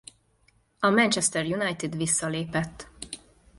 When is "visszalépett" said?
1.95-2.89